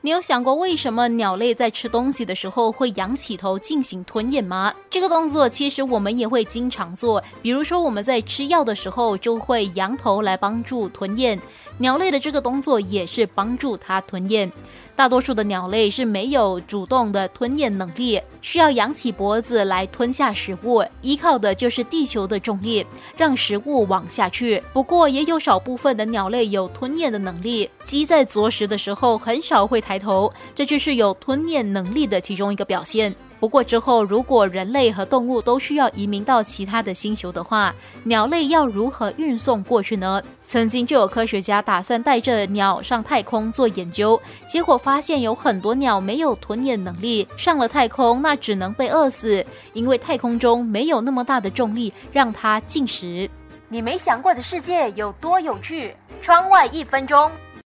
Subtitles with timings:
[0.00, 4.72] 你有想过为什么鸟类在吃东西的时候会仰起头进行吞咽吗？
[4.88, 11.40] 这个动作其实我们也会经常做，比如说我们在吃药的时候就会仰头来帮助吞咽。
[11.78, 14.50] 鸟类的这个动作也是帮助它吞咽。
[14.96, 22.84] 大多数的鸟类是没有主动的吞咽能力，需要仰起脖子来吞下食物，依靠的就是地球的重力，
[23.16, 24.60] 让食物往下去。
[24.72, 33.14] 不过也有少部分的鸟类有吞咽的能力，鸡在啄食的时候很少会抬头，这就是有吞咽能力的其中一个表现。
[33.40, 40.20] 不过之后，如果人类和动物都需要移民到其他的星球的话，鸟类要如何运送过去呢？
[40.44, 53.30] 曾经就有科学家打算带着鸟上太空做研究，结果发现有很多鸟没有吞咽能力，上了太空那只能被饿死，因为太空中没有那么大的重力让它进食。
[53.68, 55.94] 你没想过的世界有多有趣？
[56.20, 57.30] 窗外一分钟。